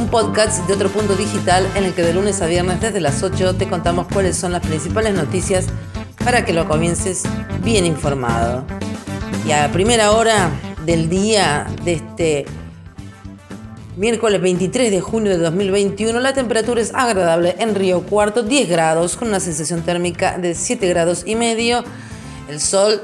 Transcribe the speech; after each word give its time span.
un 0.00 0.08
podcast 0.08 0.66
de 0.66 0.72
otro 0.72 0.88
punto 0.88 1.14
digital 1.14 1.66
en 1.74 1.84
el 1.84 1.92
que 1.92 2.02
de 2.02 2.14
lunes 2.14 2.40
a 2.40 2.46
viernes 2.46 2.80
desde 2.80 3.00
las 3.00 3.22
8 3.22 3.56
te 3.56 3.68
contamos 3.68 4.06
cuáles 4.10 4.34
son 4.34 4.52
las 4.52 4.62
principales 4.66 5.12
noticias 5.12 5.66
para 6.24 6.44
que 6.44 6.54
lo 6.54 6.66
comiences 6.66 7.24
bien 7.62 7.84
informado. 7.84 8.64
Y 9.46 9.52
a 9.52 9.70
primera 9.72 10.12
hora 10.12 10.50
del 10.86 11.10
día 11.10 11.66
de 11.84 11.92
este 11.92 12.46
miércoles 13.96 14.40
23 14.40 14.90
de 14.90 15.00
junio 15.02 15.32
de 15.32 15.38
2021, 15.38 16.18
la 16.18 16.32
temperatura 16.32 16.80
es 16.80 16.94
agradable 16.94 17.56
en 17.58 17.74
Río 17.74 18.02
Cuarto, 18.02 18.42
10 18.42 18.70
grados, 18.70 19.16
con 19.16 19.28
una 19.28 19.40
sensación 19.40 19.82
térmica 19.82 20.38
de 20.38 20.54
7 20.54 20.88
grados 20.88 21.24
y 21.26 21.36
medio. 21.36 21.84
El 22.48 22.58
sol 22.60 23.02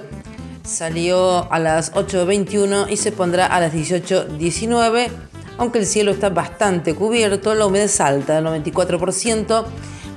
Salió 0.67 1.51
a 1.53 1.61
las 1.61 1.93
8.21 1.93 2.91
y 2.91 2.97
se 2.97 3.13
pondrá 3.13 3.47
a 3.47 3.61
las 3.61 3.73
18.19, 3.73 5.11
aunque 5.59 5.79
el 5.79 5.87
cielo 5.87 6.11
está 6.11 6.29
bastante 6.29 6.95
cubierto, 6.95 7.55
la 7.55 7.67
humedad 7.67 7.87
es 7.87 8.01
alta, 8.01 8.41
del 8.41 8.45
94%, 8.45 9.65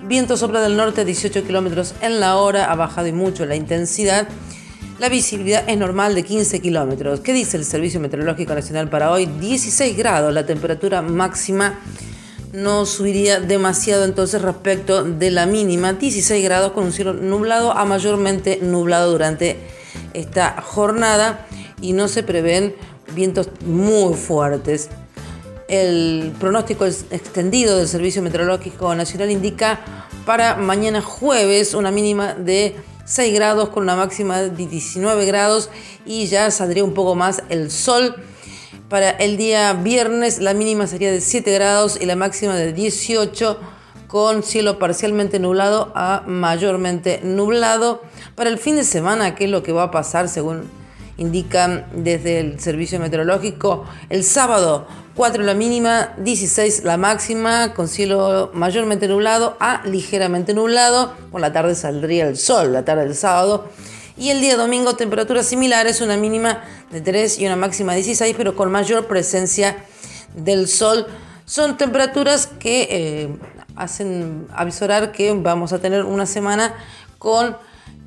viento 0.03 0.37
sopla 0.37 0.61
del 0.61 0.75
norte 0.75 1.01
a 1.01 1.05
18 1.05 1.43
kilómetros 1.45 1.95
en 2.01 2.19
la 2.19 2.37
hora, 2.37 2.71
ha 2.71 2.75
bajado 2.75 3.07
y 3.07 3.11
mucho 3.11 3.45
la 3.45 3.55
intensidad, 3.55 4.27
la 4.99 5.07
visibilidad 5.07 5.63
es 5.67 5.77
normal 5.77 6.13
de 6.13 6.23
15 6.23 6.59
kilómetros. 6.59 7.21
¿Qué 7.21 7.31
dice 7.31 7.55
el 7.55 7.63
Servicio 7.63 8.01
Meteorológico 8.01 8.53
Nacional 8.53 8.89
para 8.89 9.11
hoy? 9.11 9.27
16 9.27 9.95
grados, 9.95 10.33
la 10.33 10.45
temperatura 10.45 11.01
máxima 11.01 11.79
no 12.51 12.85
subiría 12.85 13.39
demasiado 13.39 14.05
entonces 14.05 14.41
respecto 14.41 15.03
de 15.03 15.31
la 15.31 15.45
mínima, 15.45 15.93
16 15.93 16.43
grados 16.43 16.71
con 16.73 16.85
un 16.85 16.91
cielo 16.91 17.13
nublado 17.13 17.71
a 17.71 17.85
mayormente 17.85 18.59
nublado 18.61 19.11
durante 19.11 19.57
esta 20.13 20.61
jornada 20.61 21.45
y 21.79 21.93
no 21.93 22.07
se 22.07 22.23
prevén 22.23 22.75
vientos 23.15 23.49
muy 23.65 24.15
fuertes. 24.15 24.89
El 25.69 26.33
pronóstico 26.39 26.83
extendido 26.85 27.77
del 27.77 27.87
Servicio 27.87 28.23
Meteorológico 28.23 28.95
Nacional 28.95 29.29
indica 29.29 29.81
para 30.25 30.55
mañana 30.55 30.99
jueves 30.99 31.75
una 31.75 31.91
mínima 31.91 32.33
de 32.33 32.75
6 33.05 33.33
grados 33.35 33.69
con 33.69 33.83
una 33.83 33.95
máxima 33.95 34.41
de 34.41 34.49
19 34.49 35.25
grados 35.27 35.69
y 36.07 36.25
ya 36.25 36.49
saldría 36.49 36.83
un 36.83 36.95
poco 36.95 37.13
más 37.13 37.43
el 37.49 37.69
sol. 37.69 38.15
Para 38.89 39.11
el 39.11 39.37
día 39.37 39.73
viernes 39.73 40.39
la 40.39 40.55
mínima 40.55 40.87
sería 40.87 41.11
de 41.11 41.21
7 41.21 41.53
grados 41.53 41.99
y 42.01 42.07
la 42.07 42.15
máxima 42.15 42.55
de 42.55 42.73
18 42.73 43.59
con 44.07 44.41
cielo 44.41 44.79
parcialmente 44.79 45.37
nublado 45.37 45.91
a 45.93 46.23
mayormente 46.25 47.21
nublado. 47.23 48.01
Para 48.33 48.49
el 48.49 48.57
fin 48.57 48.75
de 48.75 48.83
semana, 48.83 49.35
¿qué 49.35 49.45
es 49.45 49.51
lo 49.51 49.61
que 49.61 49.71
va 49.71 49.83
a 49.83 49.91
pasar 49.91 50.29
según 50.29 50.78
indican 51.19 51.85
desde 51.93 52.39
el 52.39 52.59
servicio 52.59 52.99
meteorológico? 52.99 53.85
El 54.09 54.23
sábado 54.23 54.87
4 55.15 55.43
la 55.43 55.53
mínima, 55.53 56.13
16 56.17 56.85
la 56.85 56.95
máxima, 56.95 57.73
con 57.73 57.89
cielo 57.89 58.51
mayormente 58.53 59.07
nublado 59.07 59.57
a 59.59 59.81
ligeramente 59.85 60.53
nublado. 60.53 61.13
Por 61.29 61.41
la 61.41 61.51
tarde 61.51 61.75
saldría 61.75 62.27
el 62.27 62.37
sol, 62.37 62.71
la 62.71 62.85
tarde 62.85 63.03
del 63.03 63.15
sábado. 63.15 63.67
Y 64.17 64.29
el 64.29 64.39
día 64.39 64.55
domingo 64.55 64.95
temperaturas 64.95 65.45
similares, 65.45 66.01
una 66.01 66.15
mínima 66.15 66.63
de 66.91 67.01
3 67.01 67.39
y 67.39 67.45
una 67.45 67.55
máxima 67.55 67.91
de 67.91 67.97
16, 67.97 68.33
pero 68.37 68.55
con 68.55 68.71
mayor 68.71 69.07
presencia 69.07 69.77
del 70.35 70.67
sol. 70.67 71.05
Son 71.45 71.77
temperaturas 71.77 72.47
que 72.47 72.87
eh, 72.89 73.29
hacen 73.75 74.47
avisorar 74.53 75.11
que 75.11 75.33
vamos 75.33 75.73
a 75.73 75.79
tener 75.79 76.03
una 76.03 76.25
semana 76.25 76.75
con 77.17 77.57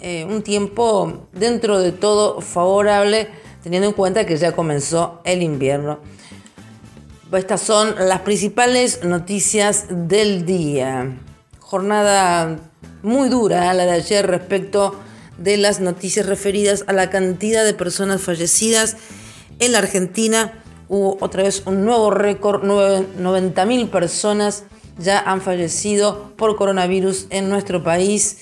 eh, 0.05 0.25
un 0.25 0.43
tiempo 0.43 1.29
dentro 1.33 1.79
de 1.79 1.93
todo 1.93 2.41
favorable, 2.41 3.29
teniendo 3.63 3.87
en 3.87 3.95
cuenta 3.95 4.27
que 4.27 4.37
ya 4.37 4.51
comenzó 4.51 5.21
el 5.25 5.43
invierno. 5.43 6.01
Estas 7.33 7.61
son 7.61 7.95
las 7.97 8.23
principales 8.23 9.05
noticias 9.05 9.87
del 9.89 10.45
día. 10.45 11.17
Jornada 11.61 12.59
muy 13.03 13.29
dura 13.29 13.73
la 13.75 13.85
de 13.85 13.93
ayer 13.93 14.27
respecto 14.27 14.97
de 15.39 15.57
las 15.57 15.79
noticias 15.79 16.27
referidas 16.27 16.84
a 16.89 16.93
la 16.93 17.09
cantidad 17.09 17.65
de 17.65 17.73
personas 17.73 18.21
fallecidas 18.21 18.97
en 19.61 19.71
la 19.71 19.79
Argentina. 19.79 20.65
Hubo 20.89 21.17
otra 21.21 21.45
vez 21.45 21.63
un 21.65 21.84
nuevo 21.84 22.11
récord, 22.11 22.65
90.000 22.65 23.89
personas 23.89 24.65
ya 24.99 25.21
han 25.21 25.41
fallecido 25.41 26.33
por 26.37 26.57
coronavirus 26.57 27.29
en 27.31 27.49
nuestro 27.49 27.84
país. 27.84 28.39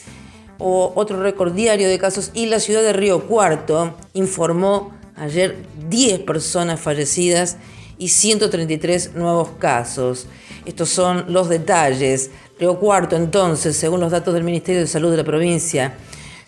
O 0.61 0.93
otro 0.95 1.23
récord 1.23 1.53
diario 1.53 1.89
de 1.89 1.99
casos 1.99 2.31
y 2.35 2.47
la 2.47 2.61
ciudad 2.61 2.83
de 2.83 2.93
Río 2.93 3.27
Cuarto 3.27 3.95
informó 4.13 4.93
ayer 5.17 5.57
10 5.89 6.21
personas 6.21 6.79
fallecidas 6.79 7.57
y 7.99 8.09
133 8.09 9.15
nuevos 9.15 9.51
casos. 9.59 10.27
Estos 10.67 10.91
son 10.91 11.25
los 11.33 11.49
detalles. 11.49 12.31
Río 12.59 12.79
Cuarto 12.79 13.17
entonces, 13.17 13.77
según 13.77 14.01
los 14.01 14.13
datos 14.13 14.35
del 14.35 14.45
Ministerio 14.45 14.83
de 14.83 14.87
Salud 14.87 15.11
de 15.11 15.17
la 15.17 15.25
provincia, 15.25 15.95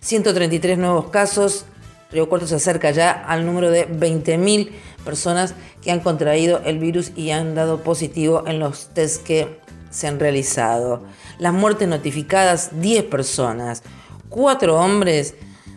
133 0.00 0.78
nuevos 0.78 1.10
casos. 1.10 1.64
Río 2.10 2.28
Cuarto 2.28 2.46
se 2.46 2.56
acerca 2.56 2.90
ya 2.90 3.10
al 3.10 3.46
número 3.46 3.70
de 3.70 3.88
20.000 3.88 4.70
personas 5.04 5.54
que 5.82 5.90
han 5.90 6.00
contraído 6.00 6.60
el 6.64 6.78
virus 6.78 7.12
y 7.16 7.30
han 7.30 7.54
dado 7.54 7.82
positivo 7.82 8.44
en 8.46 8.58
los 8.58 8.88
test 8.88 9.22
que 9.22 9.61
se 9.92 10.08
han 10.08 10.18
realizado. 10.18 11.02
Las 11.38 11.52
muertes 11.52 11.86
notificadas, 11.86 12.80
10 12.80 13.04
personas, 13.04 13.84
4 14.28 14.76
hombres 14.76 15.34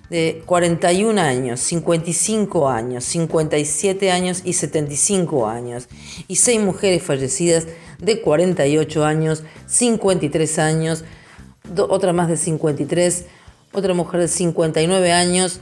de 0.09 0.43
41 0.45 1.19
años, 1.19 1.59
55 1.59 2.69
años, 2.69 3.03
57 3.03 4.11
años 4.11 4.41
y 4.43 4.53
75 4.53 5.47
años, 5.47 5.87
y 6.27 6.37
6 6.37 6.61
mujeres 6.61 7.03
fallecidas 7.03 7.67
de 7.99 8.21
48 8.21 9.05
años, 9.05 9.43
53 9.67 10.59
años, 10.59 11.03
otra 11.77 12.13
más 12.13 12.29
de 12.29 12.37
53, 12.37 13.25
otra 13.73 13.93
mujer 13.93 14.21
de 14.21 14.27
59 14.27 15.11
años 15.11 15.59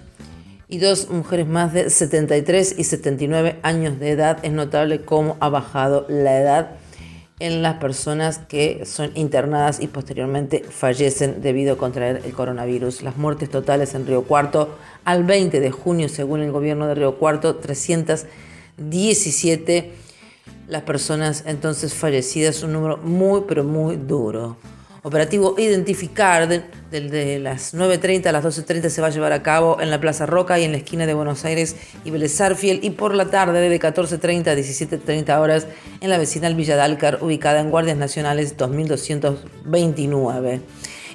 y 0.67 0.77
dos 0.77 1.09
mujeres 1.09 1.47
más 1.47 1.73
de 1.73 1.89
73 1.89 2.75
y 2.77 2.83
79 2.83 3.59
años 3.63 3.99
de 3.99 4.11
edad. 4.11 4.39
Es 4.43 4.51
notable 4.51 5.01
cómo 5.01 5.37
ha 5.39 5.49
bajado 5.49 6.05
la 6.09 6.39
edad 6.39 6.82
en 7.39 7.61
las 7.61 7.75
personas 7.75 8.37
que 8.37 8.85
son 8.85 9.11
internadas 9.15 9.81
y 9.81 9.87
posteriormente 9.87 10.63
fallecen 10.67 11.41
debido 11.41 11.73
a 11.73 11.77
contraer 11.77 12.21
el 12.25 12.33
coronavirus. 12.33 13.01
Las 13.01 13.17
muertes 13.17 13.49
totales 13.49 13.95
en 13.95 14.07
Río 14.07 14.23
Cuarto 14.23 14.77
al 15.03 15.23
20 15.23 15.59
de 15.59 15.71
junio, 15.71 16.09
según 16.09 16.41
el 16.41 16.51
gobierno 16.51 16.85
de 16.87 16.95
Río 16.95 17.17
Cuarto, 17.17 17.55
317 17.55 19.91
las 20.67 20.83
personas 20.83 21.43
entonces 21.45 21.93
fallecidas, 21.93 22.63
un 22.63 22.73
número 22.73 22.97
muy 22.97 23.43
pero 23.47 23.63
muy 23.63 23.97
duro 23.97 24.57
operativo 25.03 25.53
Identificar 25.57 26.47
de, 26.47 26.63
las 27.39 27.73
9.30 27.73 28.27
a 28.27 28.31
las 28.31 28.45
12.30 28.45 28.89
se 28.89 29.01
va 29.01 29.07
a 29.07 29.11
llevar 29.11 29.33
a 29.33 29.41
cabo 29.43 29.81
en 29.81 29.89
la 29.89 29.99
Plaza 29.99 30.25
Roca 30.25 30.57
y 30.59 30.63
en 30.63 30.71
la 30.71 30.77
esquina 30.77 31.05
de 31.05 31.13
Buenos 31.13 31.43
Aires 31.45 31.75
y 32.05 32.11
Vélez 32.11 32.39
y 32.81 32.89
por 32.91 33.13
la 33.13 33.29
tarde 33.29 33.69
de 33.69 33.79
14.30 33.79 34.47
a 34.47 34.55
17.30 34.55 35.37
horas 35.39 35.67
en 35.99 36.09
la 36.09 36.17
vecinal 36.17 36.55
Villa 36.55 36.77
Dálcar 36.77 37.19
ubicada 37.21 37.59
en 37.59 37.69
Guardias 37.69 37.97
Nacionales 37.97 38.55
2229. 38.57 40.61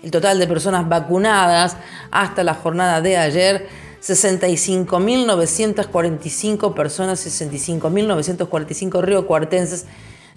El 0.02 0.10
total 0.10 0.38
de 0.38 0.46
personas 0.46 0.86
vacunadas 0.88 1.76
hasta 2.10 2.44
la 2.44 2.52
jornada 2.54 3.00
de 3.00 3.16
ayer 3.16 3.66
65.945 4.02 6.74
personas, 6.74 7.26
65.945 7.26 9.02
riocuartenses 9.02 9.86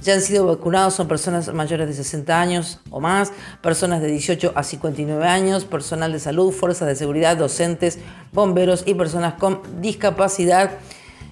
ya 0.01 0.13
han 0.13 0.21
sido 0.21 0.47
vacunados 0.47 0.95
son 0.95 1.07
personas 1.07 1.53
mayores 1.53 1.87
de 1.87 1.93
60 1.93 2.39
años 2.39 2.79
o 2.89 2.99
más, 2.99 3.31
personas 3.61 4.01
de 4.01 4.07
18 4.07 4.53
a 4.55 4.63
59 4.63 5.25
años, 5.25 5.65
personal 5.65 6.11
de 6.11 6.19
salud, 6.19 6.51
fuerzas 6.51 6.87
de 6.87 6.95
seguridad, 6.95 7.37
docentes, 7.37 7.99
bomberos 8.33 8.83
y 8.85 8.95
personas 8.95 9.35
con 9.35 9.61
discapacidad. 9.79 10.71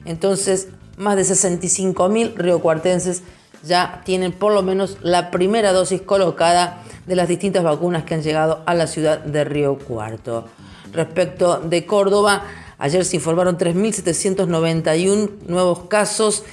Entonces, 0.06 0.70
más 0.98 1.16
de 1.16 1.24
65 1.24 2.10
mil 2.10 2.36
riocuartenses 2.36 3.24
ya 3.64 4.02
tienen 4.06 4.32
por 4.32 4.54
lo 4.54 4.62
menos 4.62 4.98
la 5.02 5.32
primera 5.32 5.74
dosis 5.74 6.02
colocada 6.02 6.84
de 7.08 7.16
las 7.16 7.28
distintas 7.28 7.64
vacunas 7.64 8.04
que 8.04 8.14
han 8.14 8.22
llegado 8.22 8.62
a 8.66 8.74
la 8.74 8.88
ciudad 8.88 9.20
de 9.20 9.44
Río 9.44 9.78
Cuarto. 9.80 10.46
Respecto 10.94 11.60
de 11.60 11.86
Córdoba, 11.86 12.44
ayer 12.78 13.04
se 13.04 13.18
informaron 13.18 13.58
3.791 13.58 15.30
nuevos 15.48 15.82
casos 15.88 16.44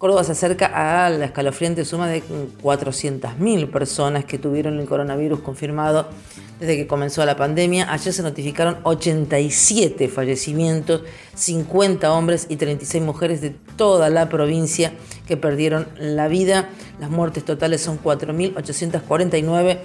Córdoba 0.00 0.24
se 0.24 0.32
acerca 0.32 1.04
a 1.04 1.10
la 1.10 1.26
escalofriante 1.26 1.84
suma 1.84 2.08
de 2.08 2.22
400.000 2.62 3.70
personas 3.70 4.24
que 4.24 4.38
tuvieron 4.38 4.80
el 4.80 4.86
coronavirus 4.86 5.40
confirmado 5.40 6.08
desde 6.58 6.78
que 6.78 6.86
comenzó 6.86 7.22
la 7.26 7.36
pandemia. 7.36 7.92
Ayer 7.92 8.14
se 8.14 8.22
notificaron 8.22 8.78
87 8.84 10.08
fallecimientos, 10.08 11.02
50 11.34 12.10
hombres 12.14 12.46
y 12.48 12.56
36 12.56 13.04
mujeres 13.04 13.42
de 13.42 13.50
toda 13.76 14.08
la 14.08 14.30
provincia 14.30 14.94
que 15.28 15.36
perdieron 15.36 15.86
la 15.98 16.28
vida. 16.28 16.70
Las 16.98 17.10
muertes 17.10 17.44
totales 17.44 17.82
son 17.82 18.02
4.849. 18.02 19.80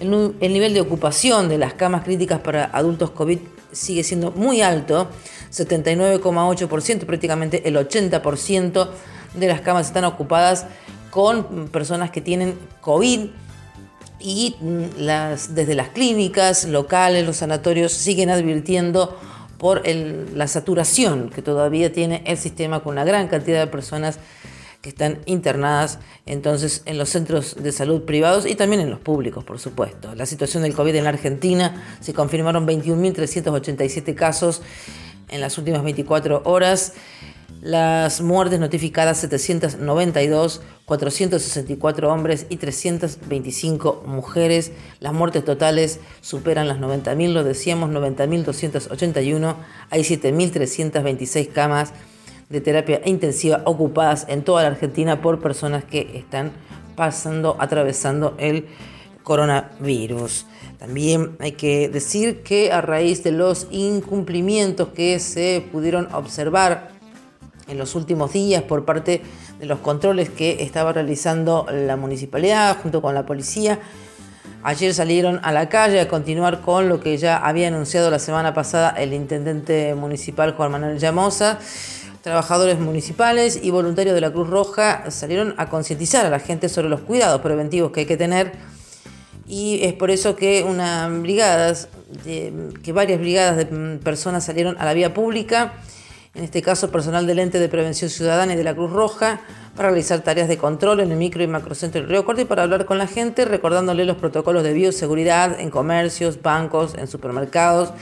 El, 0.00 0.52
nivel 0.52 0.74
de 0.74 0.80
ocupación 0.80 1.48
de 1.48 1.58
las 1.58 1.74
camas 1.74 2.02
críticas 2.02 2.40
para 2.40 2.64
adultos 2.64 3.12
COVID 3.12 3.38
sigue 3.70 4.02
siendo 4.02 4.32
muy 4.32 4.60
alto, 4.60 5.08
79,8%, 5.52 7.06
prácticamente 7.06 7.68
el 7.68 7.76
80% 7.76 8.88
de 9.36 9.46
las 9.46 9.60
camas 9.60 9.86
están 9.86 10.04
ocupadas 10.04 10.66
con 11.10 11.68
personas 11.68 12.10
que 12.10 12.20
tienen 12.20 12.58
COVID 12.80 13.28
y 14.18 14.56
desde 14.60 15.74
las 15.74 15.88
clínicas 15.90 16.64
locales, 16.64 17.24
los 17.26 17.36
sanatorios 17.36 17.92
siguen 17.92 18.30
advirtiendo 18.30 19.16
por 19.58 19.82
la 19.86 20.48
saturación 20.48 21.30
que 21.30 21.42
todavía 21.42 21.92
tiene 21.92 22.22
el 22.26 22.36
sistema 22.36 22.80
con 22.80 22.92
una 22.92 23.04
gran 23.04 23.28
cantidad 23.28 23.60
de 23.60 23.66
personas 23.66 24.18
que 24.82 24.90
están 24.90 25.20
internadas 25.26 25.98
entonces 26.26 26.82
en 26.84 26.98
los 26.98 27.08
centros 27.08 27.56
de 27.60 27.72
salud 27.72 28.02
privados 28.02 28.46
y 28.46 28.54
también 28.54 28.82
en 28.82 28.90
los 28.90 29.00
públicos, 29.00 29.44
por 29.44 29.58
supuesto. 29.58 30.14
La 30.14 30.26
situación 30.26 30.62
del 30.62 30.74
COVID 30.74 30.94
en 30.94 31.04
la 31.04 31.10
Argentina 31.10 31.82
se 32.00 32.12
confirmaron 32.12 32.66
21.387 32.66 34.14
casos 34.14 34.62
en 35.28 35.40
las 35.40 35.58
últimas 35.58 35.82
24 35.82 36.42
horas. 36.44 36.92
Las 37.62 38.20
muertes 38.20 38.60
notificadas 38.60 39.18
792, 39.18 40.60
464 40.84 42.12
hombres 42.12 42.46
y 42.48 42.56
325 42.58 44.04
mujeres. 44.06 44.72
Las 45.00 45.12
muertes 45.14 45.44
totales 45.44 45.98
superan 46.20 46.68
las 46.68 46.78
90.000, 46.78 47.32
lo 47.32 47.44
decíamos, 47.44 47.90
90.281. 47.90 49.56
Hay 49.90 50.02
7.326 50.02 51.48
camas 51.48 51.92
de 52.48 52.60
terapia 52.60 53.00
intensiva 53.04 53.62
ocupadas 53.64 54.26
en 54.28 54.44
toda 54.44 54.62
la 54.62 54.68
Argentina 54.68 55.20
por 55.20 55.40
personas 55.40 55.82
que 55.84 56.10
están 56.14 56.52
pasando, 56.94 57.56
atravesando 57.58 58.34
el 58.38 58.66
coronavirus. 59.24 60.46
También 60.78 61.36
hay 61.40 61.52
que 61.52 61.88
decir 61.88 62.42
que 62.42 62.70
a 62.70 62.80
raíz 62.80 63.24
de 63.24 63.32
los 63.32 63.66
incumplimientos 63.70 64.88
que 64.90 65.18
se 65.18 65.66
pudieron 65.72 66.06
observar 66.14 66.95
en 67.68 67.78
los 67.78 67.94
últimos 67.94 68.32
días 68.32 68.62
por 68.62 68.84
parte 68.84 69.22
de 69.58 69.66
los 69.66 69.78
controles 69.80 70.30
que 70.30 70.62
estaba 70.62 70.92
realizando 70.92 71.66
la 71.70 71.96
municipalidad 71.96 72.76
junto 72.82 73.02
con 73.02 73.14
la 73.14 73.26
policía. 73.26 73.80
Ayer 74.62 74.94
salieron 74.94 75.40
a 75.42 75.52
la 75.52 75.68
calle 75.68 76.00
a 76.00 76.08
continuar 76.08 76.60
con 76.60 76.88
lo 76.88 77.00
que 77.00 77.16
ya 77.18 77.36
había 77.36 77.68
anunciado 77.68 78.10
la 78.10 78.18
semana 78.18 78.54
pasada 78.54 78.90
el 78.90 79.12
intendente 79.12 79.94
municipal 79.94 80.54
Juan 80.54 80.72
Manuel 80.72 80.98
Llamosa. 80.98 81.58
Trabajadores 82.22 82.80
municipales 82.80 83.60
y 83.62 83.70
voluntarios 83.70 84.14
de 84.14 84.20
la 84.20 84.32
Cruz 84.32 84.50
Roja 84.50 85.10
salieron 85.10 85.54
a 85.58 85.68
concientizar 85.68 86.26
a 86.26 86.30
la 86.30 86.40
gente 86.40 86.68
sobre 86.68 86.88
los 86.88 87.00
cuidados 87.00 87.40
preventivos 87.40 87.92
que 87.92 88.00
hay 88.00 88.06
que 88.06 88.16
tener 88.16 88.52
y 89.48 89.84
es 89.84 89.92
por 89.92 90.10
eso 90.10 90.34
que 90.34 90.64
una 90.64 91.08
brigadas, 91.08 91.88
que 92.24 92.92
varias 92.92 93.20
brigadas 93.20 93.56
de 93.56 93.66
personas 94.02 94.44
salieron 94.44 94.76
a 94.80 94.84
la 94.84 94.94
vía 94.94 95.14
pública 95.14 95.74
en 96.36 96.44
este 96.44 96.60
caso 96.60 96.90
personal 96.90 97.26
del 97.26 97.38
ente 97.38 97.58
de 97.58 97.68
prevención 97.68 98.10
ciudadana 98.10 98.52
y 98.52 98.56
de 98.56 98.64
la 98.64 98.74
Cruz 98.74 98.92
Roja, 98.92 99.40
para 99.74 99.88
realizar 99.88 100.20
tareas 100.20 100.48
de 100.48 100.58
control 100.58 101.00
en 101.00 101.10
el 101.10 101.16
micro 101.16 101.42
y 101.42 101.46
macrocentro 101.46 102.00
del 102.00 102.10
Río 102.10 102.24
Corte 102.24 102.42
y 102.42 102.44
para 102.44 102.62
hablar 102.62 102.84
con 102.84 102.98
la 102.98 103.06
gente, 103.06 103.44
recordándole 103.44 104.04
los 104.04 104.18
protocolos 104.18 104.62
de 104.62 104.72
bioseguridad 104.72 105.58
en 105.58 105.70
comercios, 105.70 106.42
bancos, 106.42 106.94
en 106.94 107.08
supermercados. 107.08 107.92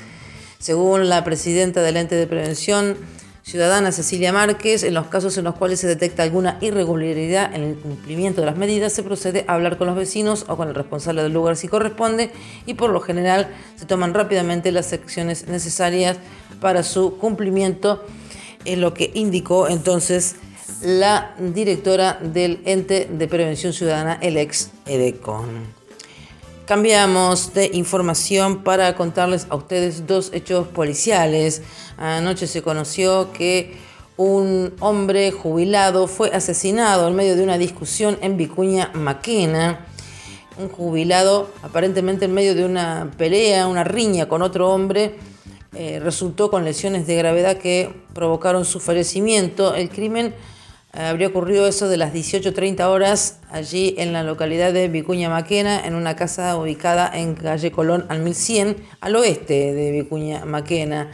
Según 0.58 1.08
la 1.08 1.22
presidenta 1.24 1.82
del 1.82 1.96
ente 1.96 2.16
de 2.16 2.26
prevención 2.26 2.96
ciudadana 3.44 3.92
Cecilia 3.92 4.32
Márquez, 4.32 4.82
en 4.84 4.94
los 4.94 5.06
casos 5.06 5.36
en 5.36 5.44
los 5.44 5.54
cuales 5.54 5.78
se 5.78 5.86
detecta 5.86 6.22
alguna 6.22 6.56
irregularidad 6.62 7.54
en 7.54 7.62
el 7.62 7.76
cumplimiento 7.76 8.40
de 8.40 8.46
las 8.46 8.56
medidas, 8.56 8.92
se 8.92 9.02
procede 9.02 9.44
a 9.46 9.54
hablar 9.54 9.76
con 9.76 9.86
los 9.86 9.96
vecinos 9.96 10.46
o 10.48 10.56
con 10.56 10.68
el 10.68 10.74
responsable 10.74 11.22
del 11.22 11.32
lugar 11.32 11.56
si 11.56 11.68
corresponde 11.68 12.30
y 12.64 12.74
por 12.74 12.90
lo 12.90 13.00
general 13.00 13.48
se 13.76 13.84
toman 13.84 14.14
rápidamente 14.14 14.72
las 14.72 14.92
acciones 14.94 15.46
necesarias 15.46 16.16
para 16.60 16.82
su 16.82 17.18
cumplimiento 17.18 18.02
es 18.64 18.78
lo 18.78 18.94
que 18.94 19.10
indicó 19.12 19.68
entonces 19.68 20.36
la 20.80 21.34
directora 21.38 22.18
del 22.22 22.62
ente 22.64 23.06
de 23.10 23.28
prevención 23.28 23.74
ciudadana, 23.74 24.18
el 24.22 24.38
ex 24.38 24.70
EDECON. 24.86 25.83
Cambiamos 26.66 27.52
de 27.52 27.70
información 27.74 28.64
para 28.64 28.94
contarles 28.96 29.46
a 29.50 29.54
ustedes 29.54 30.06
dos 30.06 30.30
hechos 30.32 30.66
policiales. 30.66 31.60
Anoche 31.98 32.46
se 32.46 32.62
conoció 32.62 33.32
que 33.32 33.76
un 34.16 34.72
hombre 34.80 35.30
jubilado 35.30 36.06
fue 36.06 36.30
asesinado 36.30 37.08
en 37.08 37.16
medio 37.16 37.36
de 37.36 37.42
una 37.42 37.58
discusión 37.58 38.16
en 38.22 38.38
Vicuña 38.38 38.90
Maquena. 38.94 39.86
Un 40.56 40.70
jubilado 40.70 41.50
aparentemente 41.62 42.24
en 42.24 42.32
medio 42.32 42.54
de 42.54 42.64
una 42.64 43.10
pelea, 43.18 43.66
una 43.66 43.84
riña 43.84 44.26
con 44.26 44.40
otro 44.40 44.70
hombre 44.70 45.16
eh, 45.76 45.98
resultó 46.00 46.50
con 46.50 46.64
lesiones 46.64 47.06
de 47.06 47.16
gravedad 47.16 47.58
que 47.58 47.92
provocaron 48.14 48.64
su 48.64 48.78
fallecimiento. 48.78 49.74
El 49.74 49.90
crimen 49.90 50.34
habría 50.96 51.28
ocurrido 51.28 51.66
eso 51.66 51.88
de 51.88 51.96
las 51.96 52.12
18.30 52.12 52.84
horas 52.84 53.38
allí 53.50 53.94
en 53.98 54.12
la 54.12 54.22
localidad 54.22 54.72
de 54.72 54.88
Vicuña 54.88 55.28
Maquena, 55.28 55.84
en 55.84 55.94
una 55.94 56.14
casa 56.14 56.56
ubicada 56.56 57.10
en 57.12 57.34
calle 57.34 57.72
Colón 57.72 58.06
al 58.08 58.20
1100, 58.20 58.76
al 59.00 59.16
oeste 59.16 59.74
de 59.74 59.90
Vicuña 59.90 60.44
Maquena. 60.44 61.10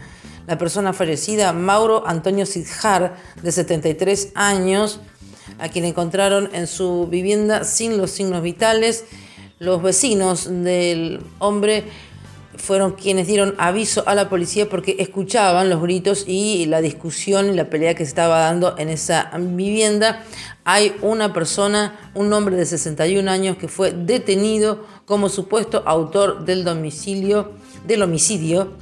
La 0.47 0.59
persona 0.59 0.93
fallecida, 0.93 1.53
Mauro 1.53 2.07
Antonio 2.07 2.45
Sidjar, 2.45 3.17
de 3.43 3.53
73 3.53 4.33
años, 4.35 5.01
a 5.59 5.69
quien 5.69 5.85
encontraron 5.85 6.51
en 6.53 6.67
su 6.67 7.07
vivienda 7.07 7.65
sin 7.65 7.97
los 7.97 8.11
signos 8.11 8.43
vitales. 8.43 9.05
Los 9.59 9.83
vecinos 9.83 10.49
del 10.51 11.21
hombre 11.39 11.85
fueron 12.61 12.93
quienes 12.93 13.27
dieron 13.27 13.55
aviso 13.59 14.05
a 14.07 14.15
la 14.15 14.29
policía 14.29 14.69
porque 14.69 14.97
escuchaban 14.99 15.69
los 15.71 15.83
gritos 15.83 16.25
y 16.27 16.67
la 16.67 16.81
discusión 16.81 17.51
y 17.51 17.55
la 17.55 17.71
pelea 17.71 17.95
que 17.95 18.05
se 18.05 18.11
estaba 18.11 18.41
dando 18.41 18.77
en 18.79 18.89
esa 18.89 19.31
vivienda. 19.39 20.25
Hay 20.65 20.95
una 21.03 21.33
persona, 21.33 22.13
un 22.15 22.33
hombre 22.33 22.57
de 22.57 22.67
61 22.67 23.31
años 23.31 23.57
que 23.57 23.69
fue 23.69 23.93
detenido 23.93 24.85
como 25.07 25.29
supuesto 25.29 25.83
autor 25.87 26.45
del 26.45 26.65
domicilio, 26.65 27.53
del 27.87 28.03
homicidio 28.03 28.73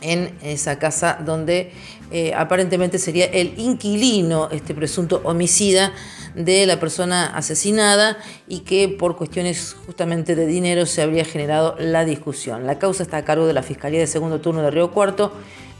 en 0.00 0.36
esa 0.42 0.78
casa 0.78 1.18
donde 1.24 1.72
eh, 2.10 2.32
aparentemente 2.34 2.98
sería 2.98 3.26
el 3.26 3.54
inquilino, 3.58 4.48
este 4.50 4.74
presunto 4.74 5.20
homicida 5.24 5.92
de 6.34 6.66
la 6.66 6.78
persona 6.78 7.26
asesinada 7.26 8.18
y 8.48 8.60
que 8.60 8.88
por 8.88 9.16
cuestiones 9.16 9.76
justamente 9.86 10.34
de 10.34 10.46
dinero 10.46 10.86
se 10.86 11.02
habría 11.02 11.24
generado 11.24 11.76
la 11.78 12.04
discusión. 12.04 12.66
La 12.66 12.78
causa 12.78 13.02
está 13.02 13.18
a 13.18 13.24
cargo 13.24 13.46
de 13.46 13.52
la 13.52 13.62
Fiscalía 13.62 14.00
de 14.00 14.06
Segundo 14.06 14.40
Turno 14.40 14.62
de 14.62 14.70
Río 14.70 14.90
Cuarto, 14.90 15.32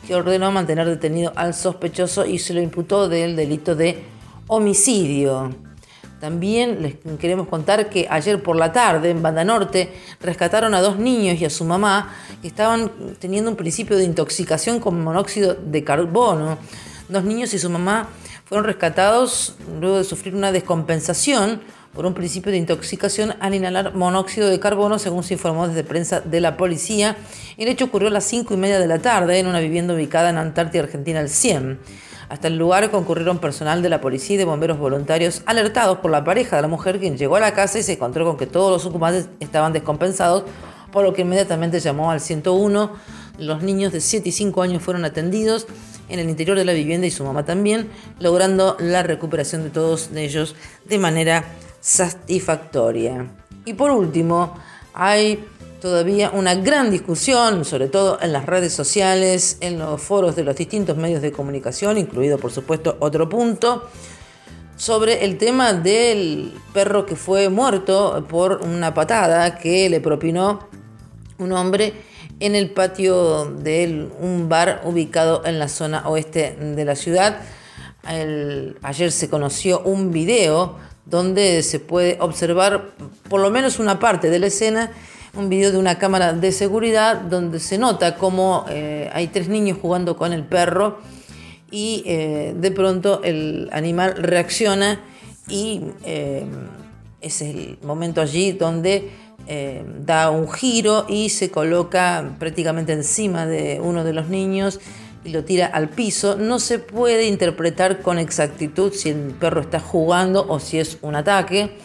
que 0.07 0.15
ordenó 0.15 0.51
mantener 0.51 0.87
detenido 0.87 1.33
al 1.37 1.55
sospechoso 1.55 2.27
y 2.27 2.39
se 2.39 2.55
lo 2.55 2.61
imputó 2.61 3.09
del 3.09 3.37
delito 3.37 3.75
de 3.75 4.03
homicidio. 4.47 5.70
También 6.21 6.83
les 6.83 6.97
queremos 7.19 7.49
contar 7.49 7.89
que 7.89 8.07
ayer 8.11 8.43
por 8.43 8.55
la 8.55 8.73
tarde 8.73 9.09
en 9.09 9.23
Banda 9.23 9.43
Norte 9.43 9.91
rescataron 10.21 10.75
a 10.75 10.83
dos 10.83 10.99
niños 10.99 11.41
y 11.41 11.47
a 11.47 11.51
su 11.51 11.65
mamá 11.65 12.15
que 12.43 12.49
estaban 12.49 12.93
teniendo 13.19 13.51
un 13.51 13.57
principio 13.57 13.97
de 13.97 14.05
intoxicación 14.05 14.81
con 14.81 15.03
monóxido 15.03 15.55
de 15.55 15.83
carbono. 15.83 16.59
Dos 17.09 17.25
niños 17.25 17.55
y 17.55 17.59
su 17.59 17.71
mamá 17.71 18.11
fueron 18.45 18.67
rescatados 18.67 19.57
luego 19.81 19.97
de 19.97 20.05
sufrir 20.05 20.35
una 20.35 20.53
descompensación 20.53 21.63
por 21.95 22.05
un 22.05 22.13
principio 22.13 22.53
de 22.53 22.59
intoxicación 22.59 23.35
al 23.41 23.55
inhalar 23.55 23.95
monóxido 23.95 24.49
de 24.51 24.61
carbono, 24.61 24.99
según 24.99 25.23
se 25.23 25.35
informó 25.35 25.69
desde 25.69 25.85
prensa 25.85 26.21
de 26.21 26.41
la 26.41 26.59
policía. 26.59 27.17
El 27.57 27.69
hecho 27.69 27.87
ocurrió 27.87 28.09
a 28.09 28.13
las 28.13 28.25
5 28.25 28.53
y 28.53 28.57
media 28.59 28.79
de 28.79 28.87
la 28.87 28.99
tarde 28.99 29.39
en 29.39 29.47
una 29.47 29.61
vivienda 29.61 29.95
ubicada 29.95 30.31
en 30.31 30.37
Antártida, 30.37 30.83
Argentina, 30.83 31.21
al 31.21 31.31
100. 31.31 31.79
Hasta 32.31 32.47
el 32.47 32.57
lugar 32.57 32.93
concurrieron 32.93 33.41
personal 33.41 33.83
de 33.83 33.89
la 33.89 34.01
policía 34.01 34.37
y 34.37 34.39
de 34.39 34.45
bomberos 34.45 34.79
voluntarios 34.79 35.43
alertados 35.47 35.99
por 35.99 36.13
la 36.13 36.23
pareja 36.23 36.55
de 36.55 36.63
la 36.63 36.69
mujer, 36.69 37.01
quien 37.01 37.19
llegó 37.19 37.35
a 37.35 37.41
la 37.41 37.55
casa 37.55 37.81
y 37.81 37.83
se 37.83 37.95
encontró 37.95 38.25
con 38.25 38.37
que 38.37 38.47
todos 38.47 38.71
los 38.71 38.87
ocupantes 38.87 39.29
estaban 39.41 39.73
descompensados, 39.73 40.45
por 40.93 41.03
lo 41.03 41.13
que 41.13 41.23
inmediatamente 41.23 41.81
llamó 41.81 42.13
al 42.13 42.21
101. 42.21 42.93
Los 43.39 43.65
niños 43.65 43.93
de 43.93 44.01
7 44.01 44.29
y 44.29 44.33
5 44.33 44.63
años 44.63 44.81
fueron 44.81 45.05
atendidos 45.05 45.67
en 46.09 46.21
el 46.21 46.31
interior 46.31 46.57
de 46.57 46.65
la 46.65 46.73
vivienda 46.73 47.09
y 47.09 47.11
su 47.11 47.25
mamá 47.25 47.45
también, 47.45 47.91
logrando 48.21 48.77
la 48.79 49.03
recuperación 49.03 49.65
de 49.65 49.71
todos 49.71 50.11
ellos 50.15 50.55
de 50.85 50.99
manera 50.99 51.45
satisfactoria. 51.81 53.27
Y 53.65 53.75
por 53.75 53.91
último, 53.91 54.55
hay 54.95 55.45
todavía 55.81 56.31
una 56.31 56.55
gran 56.55 56.91
discusión, 56.91 57.65
sobre 57.65 57.89
todo 57.89 58.19
en 58.21 58.33
las 58.33 58.47
redes 58.47 58.73
sociales, 58.73 59.57
en 59.61 59.79
los 59.79 60.01
foros 60.01 60.37
de 60.37 60.45
los 60.45 60.55
distintos 60.57 60.97
medios 60.97 61.23
de 61.23 61.33
comunicación, 61.33 61.99
incluido 61.99 62.39
por 62.39 62.53
supuesto 62.53 62.97
otro 63.01 63.29
punto, 63.29 63.89
sobre 64.77 65.25
el 65.25 65.37
tema 65.37 65.73
del 65.73 66.55
perro 66.73 67.05
que 67.05 67.17
fue 67.17 67.49
muerto 67.49 68.25
por 68.29 68.63
una 68.63 68.95
patada 68.95 69.59
que 69.59 69.91
le 69.91 70.01
propinó 70.01 70.69
un 71.39 71.53
hombre 71.53 71.93
en 72.41 72.55
el 72.55 72.71
patio 72.71 73.45
de 73.45 74.09
un 74.21 74.49
bar 74.49 74.81
ubicado 74.85 75.43
en 75.45 75.59
la 75.59 75.69
zona 75.69 76.09
oeste 76.09 76.57
de 76.57 76.85
la 76.85 76.97
ciudad. 76.97 77.41
ayer 78.03 79.13
se 79.13 79.29
conoció 79.29 79.81
un 79.81 80.11
video 80.11 80.77
donde 81.05 81.63
se 81.63 81.81
puede 81.81 82.17
observar 82.21 82.93
por 83.29 83.41
lo 83.41 83.51
menos 83.51 83.79
una 83.79 83.99
parte 83.99 84.31
de 84.31 84.39
la 84.39 84.47
escena, 84.47 84.93
un 85.35 85.49
video 85.49 85.71
de 85.71 85.79
una 85.79 85.99
cámara 85.99 86.33
de 86.33 86.53
seguridad 86.53 87.21
donde 87.21 87.61
se 87.61 87.79
nota 87.79 88.17
cómo 88.17 88.65
eh, 88.69 89.11
hay 89.13 89.29
tres 89.29 89.49
niños 89.49 89.79
jugando 89.81 90.17
con 90.17 90.33
el 90.33 90.45
perro 90.45 90.99
y 91.71 92.03
eh, 92.07 92.55
de 92.57 92.71
pronto 92.73 93.23
el 93.23 93.69
animal 93.73 94.17
reacciona 94.17 95.01
y 95.49 95.83
eh, 96.05 96.45
es 97.21 97.43
el 97.43 97.79
momento 97.83 98.21
allí 98.21 98.53
donde 98.53 99.11
da 100.07 100.31
un 100.31 100.49
giro 100.49 101.07
y 101.09 101.31
se 101.31 101.51
coloca 101.51 102.37
prácticamente 102.39 102.93
encima 102.93 103.47
de 103.47 103.81
uno 103.83 104.05
de 104.05 104.13
los 104.13 104.29
niños 104.29 104.79
y 105.25 105.31
lo 105.31 105.43
tira 105.45 105.67
al 105.67 105.89
piso. 105.89 106.37
No 106.37 106.61
se 106.61 106.79
puede 106.79 107.27
interpretar 107.27 108.01
con 108.01 108.21
exactitud 108.21 108.93
si 108.93 109.09
el 109.09 109.35
perro 109.41 109.63
está 109.63 109.81
jugando 109.81 110.47
o 110.49 110.61
si 110.61 110.79
es 110.79 110.99
un 111.03 111.17
ataque. 111.17 111.77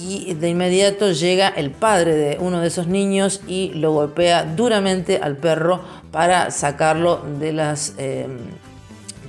Y 0.00 0.34
de 0.34 0.50
inmediato 0.50 1.12
llega 1.12 1.48
el 1.48 1.70
padre 1.70 2.14
de 2.14 2.38
uno 2.38 2.60
de 2.60 2.68
esos 2.68 2.86
niños 2.86 3.40
y 3.46 3.72
lo 3.74 3.92
golpea 3.92 4.44
duramente 4.44 5.18
al 5.22 5.36
perro 5.36 5.80
para 6.12 6.50
sacarlo 6.50 7.24
de 7.40 7.52
las 7.52 7.94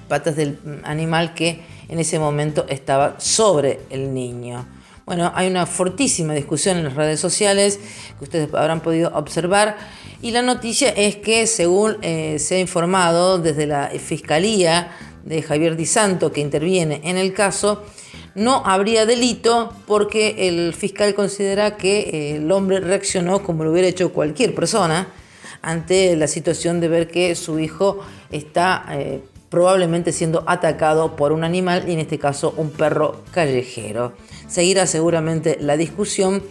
patas 0.08 0.36
del 0.36 0.60
animal 0.84 1.34
que 1.34 1.62
en 1.88 2.00
ese 2.00 2.20
momento 2.20 2.66
estaba 2.70 3.20
sobre 3.20 3.80
el 3.90 4.14
niño. 4.14 4.66
Bueno, 5.06 5.32
hay 5.34 5.48
una 5.48 5.66
fortísima 5.66 6.34
discusión 6.34 6.78
en 6.78 6.84
las 6.84 6.94
redes 6.94 7.20
sociales 7.20 7.80
que 8.20 8.24
ustedes 8.24 8.54
habrán 8.54 8.82
podido 8.82 9.10
observar 9.16 9.76
y 10.22 10.30
la 10.30 10.44
noticia 10.44 10.90
es 10.90 11.16
que 11.16 11.48
según 11.48 11.98
eh, 12.04 12.38
se 12.38 12.56
ha 12.56 12.60
informado 12.60 13.40
desde 13.40 13.66
la 13.66 13.88
Fiscalía 13.88 14.92
de 15.26 15.42
Javier 15.42 15.76
Di 15.76 15.88
Santo 15.88 16.32
que 16.32 16.42
interviene 16.42 17.02
en 17.04 17.18
el 17.18 17.34
caso, 17.34 17.84
no 18.40 18.64
habría 18.66 19.06
delito 19.06 19.74
porque 19.86 20.48
el 20.48 20.74
fiscal 20.74 21.14
considera 21.14 21.76
que 21.76 22.00
eh, 22.00 22.36
el 22.38 22.52
hombre 22.52 22.80
reaccionó 22.80 23.44
como 23.44 23.66
lo 23.66 23.72
hubiera 23.72 23.88
hecho 23.88 24.14
cualquier 24.14 24.56
persona 24.56 25.10
ante 25.62 26.16
la 26.16 26.28
situación 26.28 26.80
de 26.80 26.88
ver 26.88 27.10
que 27.10 27.36
su 27.36 27.60
hijo 27.60 28.00
está 28.32 28.86
eh, 28.92 29.22
probablemente 29.50 30.14
siendo 30.14 30.46
atacado 30.48 31.18
por 31.18 31.34
un 31.34 31.44
animal 31.44 31.84
y 31.90 31.94
en 31.94 32.00
este 32.00 32.18
caso 32.18 32.54
un 32.56 32.72
perro 32.72 33.24
callejero. 33.32 34.14
Seguirá 34.48 34.88
seguramente 34.88 35.58
la 35.60 35.76
discusión, 35.76 36.42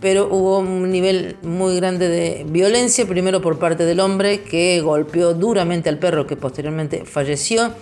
pero 0.00 0.28
hubo 0.30 0.58
un 0.58 0.88
nivel 0.88 1.36
muy 1.42 1.74
grande 1.76 2.08
de 2.08 2.46
violencia, 2.48 3.06
primero 3.06 3.40
por 3.42 3.58
parte 3.58 3.84
del 3.84 3.98
hombre 3.98 4.42
que 4.42 4.80
golpeó 4.82 5.34
duramente 5.34 5.88
al 5.88 5.98
perro 5.98 6.28
que 6.28 6.36
posteriormente 6.36 7.04
falleció 7.04 7.72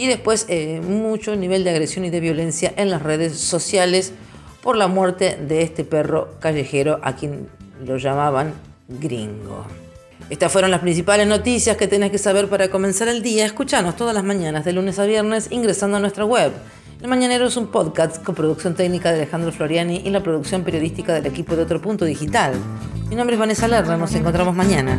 y 0.00 0.06
después 0.06 0.46
eh, 0.48 0.80
mucho 0.80 1.36
nivel 1.36 1.62
de 1.62 1.70
agresión 1.70 2.06
y 2.06 2.10
de 2.10 2.20
violencia 2.20 2.72
en 2.76 2.88
las 2.88 3.02
redes 3.02 3.38
sociales 3.38 4.14
por 4.62 4.76
la 4.76 4.88
muerte 4.88 5.36
de 5.36 5.60
este 5.60 5.84
perro 5.84 6.36
callejero 6.40 7.00
a 7.02 7.16
quien 7.16 7.48
lo 7.84 7.98
llamaban 7.98 8.54
gringo. 8.88 9.66
Estas 10.30 10.50
fueron 10.50 10.70
las 10.70 10.80
principales 10.80 11.26
noticias 11.26 11.76
que 11.76 11.86
tenés 11.86 12.10
que 12.10 12.16
saber 12.16 12.48
para 12.48 12.70
comenzar 12.70 13.08
el 13.08 13.22
día. 13.22 13.44
Escuchanos 13.44 13.94
todas 13.94 14.14
las 14.14 14.24
mañanas, 14.24 14.64
de 14.64 14.72
lunes 14.72 14.98
a 14.98 15.04
viernes, 15.04 15.48
ingresando 15.50 15.98
a 15.98 16.00
nuestra 16.00 16.24
web. 16.24 16.50
El 17.02 17.08
Mañanero 17.08 17.46
es 17.48 17.58
un 17.58 17.66
podcast 17.66 18.22
con 18.22 18.34
producción 18.34 18.74
técnica 18.74 19.10
de 19.10 19.16
Alejandro 19.16 19.52
Floriani 19.52 20.00
y 20.02 20.08
la 20.08 20.22
producción 20.22 20.64
periodística 20.64 21.12
del 21.12 21.26
equipo 21.26 21.56
de 21.56 21.64
Otro 21.64 21.78
Punto 21.82 22.06
Digital. 22.06 22.54
Mi 23.10 23.16
nombre 23.16 23.34
es 23.34 23.40
Vanessa 23.40 23.68
Lerner, 23.68 23.98
nos 23.98 24.14
encontramos 24.14 24.54
mañana. 24.54 24.98